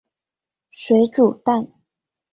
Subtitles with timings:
[0.71, 1.71] 水煮蛋